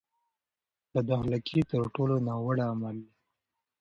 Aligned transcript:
بد 0.93 1.07
اخلاقي 1.17 1.61
تر 1.71 1.81
ټولو 1.95 2.15
ناوړه 2.27 2.63
عمل 2.71 2.95
دی. 3.05 3.11